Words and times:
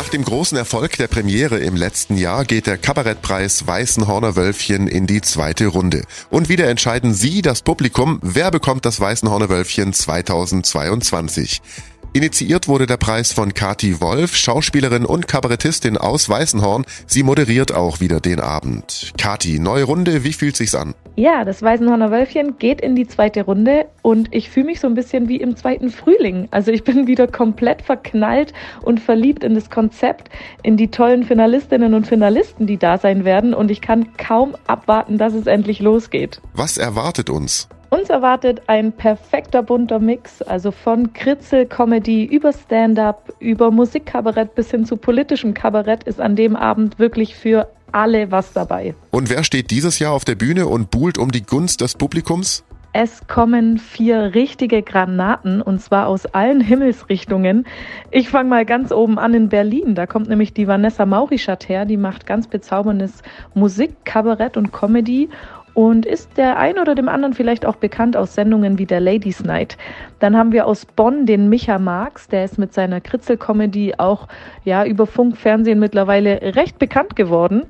Nach 0.00 0.08
dem 0.08 0.24
großen 0.24 0.56
Erfolg 0.56 0.96
der 0.96 1.08
Premiere 1.08 1.58
im 1.58 1.76
letzten 1.76 2.16
Jahr 2.16 2.46
geht 2.46 2.66
der 2.66 2.78
Kabarettpreis 2.78 3.66
Weißenhorner 3.66 4.34
Wölfchen 4.34 4.88
in 4.88 5.06
die 5.06 5.20
zweite 5.20 5.66
Runde. 5.66 6.04
Und 6.30 6.48
wieder 6.48 6.68
entscheiden 6.68 7.12
Sie, 7.12 7.42
das 7.42 7.60
Publikum, 7.60 8.18
wer 8.22 8.50
bekommt 8.50 8.86
das 8.86 8.98
Weißenhorner 8.98 9.50
Wölfchen 9.50 9.92
2022. 9.92 11.60
Initiiert 12.12 12.66
wurde 12.66 12.86
der 12.86 12.96
Preis 12.96 13.32
von 13.32 13.54
Kati 13.54 14.00
Wolf, 14.00 14.34
Schauspielerin 14.34 15.04
und 15.04 15.28
Kabarettistin 15.28 15.96
aus 15.96 16.28
Weißenhorn. 16.28 16.84
Sie 17.06 17.22
moderiert 17.22 17.72
auch 17.72 18.00
wieder 18.00 18.18
den 18.18 18.40
Abend. 18.40 19.12
Kati, 19.16 19.60
neue 19.60 19.84
Runde, 19.84 20.24
wie 20.24 20.32
fühlt 20.32 20.56
sich's 20.56 20.74
an? 20.74 20.94
Ja, 21.14 21.44
das 21.44 21.62
Weißenhorner 21.62 22.10
Wölfchen 22.10 22.58
geht 22.58 22.80
in 22.80 22.96
die 22.96 23.06
zweite 23.06 23.44
Runde 23.44 23.86
und 24.02 24.34
ich 24.34 24.50
fühle 24.50 24.66
mich 24.66 24.80
so 24.80 24.88
ein 24.88 24.94
bisschen 24.94 25.28
wie 25.28 25.36
im 25.36 25.54
zweiten 25.54 25.90
Frühling. 25.90 26.48
Also 26.50 26.72
ich 26.72 26.82
bin 26.84 27.06
wieder 27.06 27.28
komplett 27.28 27.82
verknallt 27.82 28.54
und 28.82 28.98
verliebt 28.98 29.44
in 29.44 29.54
das 29.54 29.70
Konzept, 29.70 30.30
in 30.64 30.76
die 30.76 30.90
tollen 30.90 31.22
Finalistinnen 31.22 31.94
und 31.94 32.08
Finalisten, 32.08 32.66
die 32.66 32.76
da 32.76 32.98
sein 32.98 33.24
werden 33.24 33.54
und 33.54 33.70
ich 33.70 33.80
kann 33.80 34.16
kaum 34.16 34.56
abwarten, 34.66 35.16
dass 35.16 35.32
es 35.34 35.46
endlich 35.46 35.78
losgeht. 35.78 36.40
Was 36.54 36.76
erwartet 36.76 37.30
uns? 37.30 37.68
Uns 37.92 38.08
erwartet 38.08 38.62
ein 38.68 38.92
perfekter 38.92 39.64
bunter 39.64 39.98
Mix, 39.98 40.42
also 40.42 40.70
von 40.70 41.12
Kritzel-Comedy 41.12 42.24
über 42.24 42.52
Stand-up, 42.52 43.32
über 43.40 43.72
Musikkabarett 43.72 44.54
bis 44.54 44.70
hin 44.70 44.84
zu 44.84 44.96
politischem 44.96 45.54
Kabarett 45.54 46.04
ist 46.04 46.20
an 46.20 46.36
dem 46.36 46.54
Abend 46.54 47.00
wirklich 47.00 47.34
für 47.34 47.68
alle 47.90 48.30
was 48.30 48.52
dabei. 48.52 48.94
Und 49.10 49.28
wer 49.28 49.42
steht 49.42 49.72
dieses 49.72 49.98
Jahr 49.98 50.12
auf 50.12 50.24
der 50.24 50.36
Bühne 50.36 50.68
und 50.68 50.92
buhlt 50.92 51.18
um 51.18 51.32
die 51.32 51.42
Gunst 51.42 51.80
des 51.80 51.96
Publikums? 51.96 52.62
Es 52.92 53.28
kommen 53.28 53.78
vier 53.78 54.34
richtige 54.34 54.82
Granaten 54.82 55.62
und 55.62 55.80
zwar 55.80 56.08
aus 56.08 56.26
allen 56.26 56.60
Himmelsrichtungen. 56.60 57.64
Ich 58.10 58.28
fange 58.28 58.48
mal 58.48 58.64
ganz 58.64 58.90
oben 58.90 59.16
an 59.16 59.32
in 59.32 59.48
Berlin. 59.48 59.94
Da 59.94 60.06
kommt 60.06 60.28
nämlich 60.28 60.54
die 60.54 60.66
Vanessa 60.66 61.06
Maurischat 61.06 61.68
her. 61.68 61.84
Die 61.84 61.96
macht 61.96 62.26
ganz 62.26 62.48
bezauberndes 62.48 63.22
Musik, 63.54 64.04
Kabarett 64.04 64.56
und 64.56 64.72
Comedy 64.72 65.28
und 65.80 66.04
ist 66.04 66.36
der 66.36 66.58
ein 66.58 66.78
oder 66.78 66.94
dem 66.94 67.08
anderen 67.08 67.32
vielleicht 67.32 67.64
auch 67.64 67.76
bekannt 67.76 68.14
aus 68.14 68.34
Sendungen 68.34 68.76
wie 68.76 68.84
der 68.84 69.00
Ladies 69.00 69.42
Night. 69.42 69.78
Dann 70.18 70.36
haben 70.36 70.52
wir 70.52 70.66
aus 70.66 70.84
Bonn 70.84 71.24
den 71.24 71.48
Micha 71.48 71.78
Marx, 71.78 72.28
der 72.28 72.44
ist 72.44 72.58
mit 72.58 72.74
seiner 72.74 73.00
Kritzel-Comedy 73.00 73.94
auch 73.96 74.28
ja 74.66 74.84
über 74.84 75.06
Funk, 75.06 75.38
Fernsehen 75.38 75.78
mittlerweile 75.78 76.54
recht 76.54 76.78
bekannt 76.78 77.16
geworden. 77.16 77.62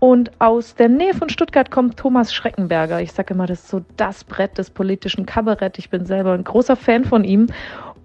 Und 0.00 0.32
aus 0.40 0.74
der 0.74 0.88
Nähe 0.88 1.14
von 1.14 1.28
Stuttgart 1.28 1.70
kommt 1.70 1.96
Thomas 1.96 2.34
Schreckenberger. 2.34 3.00
Ich 3.00 3.12
sage 3.12 3.32
immer, 3.34 3.46
das 3.46 3.60
ist 3.60 3.68
so 3.68 3.82
das 3.96 4.24
Brett 4.24 4.58
des 4.58 4.70
politischen 4.70 5.24
Kabarett. 5.24 5.78
Ich 5.78 5.88
bin 5.88 6.04
selber 6.04 6.32
ein 6.32 6.42
großer 6.42 6.74
Fan 6.74 7.04
von 7.04 7.22
ihm. 7.22 7.46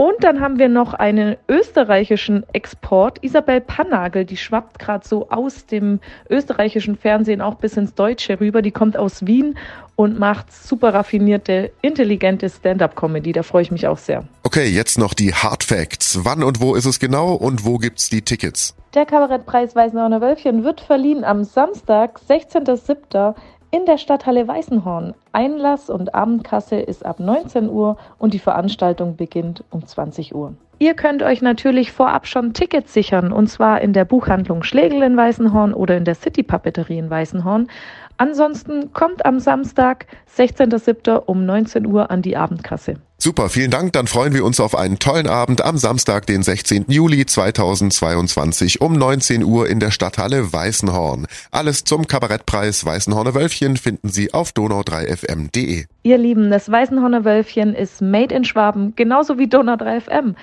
Und 0.00 0.24
dann 0.24 0.40
haben 0.40 0.58
wir 0.58 0.70
noch 0.70 0.94
einen 0.94 1.36
österreichischen 1.46 2.46
Export, 2.54 3.22
Isabel 3.22 3.60
Pannagel, 3.60 4.24
die 4.24 4.38
schwappt 4.38 4.78
gerade 4.78 5.06
so 5.06 5.28
aus 5.28 5.66
dem 5.66 6.00
österreichischen 6.30 6.96
Fernsehen 6.96 7.42
auch 7.42 7.56
bis 7.56 7.76
ins 7.76 7.92
Deutsche 7.92 8.40
rüber. 8.40 8.62
Die 8.62 8.70
kommt 8.70 8.96
aus 8.96 9.26
Wien 9.26 9.58
und 9.96 10.18
macht 10.18 10.50
super 10.54 10.94
raffinierte, 10.94 11.70
intelligente 11.82 12.48
Stand-up-Comedy. 12.48 13.32
Da 13.32 13.42
freue 13.42 13.60
ich 13.60 13.70
mich 13.70 13.86
auch 13.88 13.98
sehr. 13.98 14.24
Okay, 14.42 14.68
jetzt 14.68 14.98
noch 14.98 15.12
die 15.12 15.34
Hard 15.34 15.64
Facts. 15.64 16.20
Wann 16.22 16.44
und 16.44 16.62
wo 16.62 16.74
ist 16.76 16.86
es 16.86 16.98
genau 16.98 17.34
und 17.34 17.66
wo 17.66 17.76
gibt's 17.76 18.08
die 18.08 18.22
Tickets? 18.22 18.74
Der 18.94 19.04
Kabarettpreis 19.04 19.76
Weißenhorner 19.76 20.22
Wölfchen 20.22 20.64
wird 20.64 20.80
verliehen 20.80 21.24
am 21.24 21.44
Samstag, 21.44 22.18
16.07 22.26 23.34
in 23.70 23.86
der 23.86 23.98
Stadthalle 23.98 24.46
Weißenhorn. 24.46 25.14
Einlass 25.32 25.90
und 25.90 26.14
Abendkasse 26.14 26.76
ist 26.76 27.04
ab 27.06 27.20
19 27.20 27.68
Uhr 27.68 27.96
und 28.18 28.34
die 28.34 28.38
Veranstaltung 28.38 29.16
beginnt 29.16 29.64
um 29.70 29.86
20 29.86 30.34
Uhr. 30.34 30.54
Ihr 30.78 30.94
könnt 30.94 31.22
euch 31.22 31.42
natürlich 31.42 31.92
vorab 31.92 32.26
schon 32.26 32.54
Tickets 32.54 32.94
sichern 32.94 33.32
und 33.32 33.48
zwar 33.48 33.82
in 33.82 33.92
der 33.92 34.06
Buchhandlung 34.06 34.62
Schlegel 34.62 35.02
in 35.02 35.16
Weißenhorn 35.16 35.74
oder 35.74 35.96
in 35.96 36.06
der 36.06 36.14
City 36.14 36.42
Papeterie 36.42 36.98
in 36.98 37.10
Weißenhorn. 37.10 37.68
Ansonsten 38.16 38.92
kommt 38.92 39.26
am 39.26 39.40
Samstag, 39.40 40.06
16.07. 40.34 41.16
um 41.26 41.44
19 41.44 41.86
Uhr 41.86 42.10
an 42.10 42.22
die 42.22 42.36
Abendkasse. 42.36 42.94
Super, 43.22 43.50
vielen 43.50 43.70
Dank. 43.70 43.92
Dann 43.92 44.06
freuen 44.06 44.32
wir 44.32 44.46
uns 44.46 44.60
auf 44.60 44.74
einen 44.74 44.98
tollen 44.98 45.26
Abend 45.26 45.62
am 45.62 45.76
Samstag, 45.76 46.24
den 46.24 46.42
16. 46.42 46.86
Juli 46.88 47.26
2022 47.26 48.80
um 48.80 48.94
19 48.94 49.44
Uhr 49.44 49.68
in 49.68 49.78
der 49.78 49.90
Stadthalle 49.90 50.54
Weißenhorn. 50.54 51.26
Alles 51.50 51.84
zum 51.84 52.06
Kabarettpreis 52.06 52.86
Weißenhorner 52.86 53.34
Wölfchen 53.34 53.76
finden 53.76 54.08
Sie 54.08 54.32
auf 54.32 54.52
donau3fm.de. 54.52 55.84
Ihr 56.02 56.18
Lieben, 56.18 56.50
das 56.50 56.70
Weißenhorner 56.70 57.26
Wölfchen 57.26 57.74
ist 57.74 58.00
made 58.00 58.34
in 58.34 58.44
Schwaben, 58.44 58.94
genauso 58.96 59.38
wie 59.38 59.44
Donau3fm. 59.44 60.34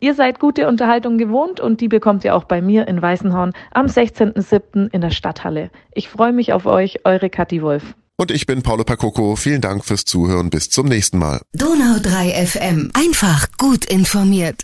Ihr 0.00 0.14
seid 0.14 0.40
gute 0.40 0.66
Unterhaltung 0.66 1.18
gewohnt 1.18 1.60
und 1.60 1.80
die 1.80 1.88
bekommt 1.88 2.24
ihr 2.24 2.34
auch 2.34 2.44
bei 2.44 2.60
mir 2.60 2.88
in 2.88 3.00
Weißenhorn 3.00 3.52
am 3.70 3.86
16.07. 3.86 4.90
in 4.90 5.00
der 5.02 5.10
Stadthalle. 5.10 5.70
Ich 5.92 6.08
freue 6.08 6.32
mich 6.32 6.52
auf 6.52 6.66
euch, 6.66 7.04
eure 7.04 7.30
Kathi 7.30 7.62
Wolf. 7.62 7.94
Und 8.16 8.30
ich 8.30 8.46
bin 8.46 8.62
Paulo 8.62 8.84
Pakoko. 8.84 9.34
Vielen 9.34 9.60
Dank 9.60 9.84
fürs 9.84 10.04
Zuhören. 10.04 10.50
Bis 10.50 10.70
zum 10.70 10.86
nächsten 10.86 11.18
Mal. 11.18 11.40
Donau 11.52 11.98
3 12.00 12.46
FM. 12.46 12.90
Einfach 12.94 13.48
gut 13.58 13.84
informiert. 13.86 14.63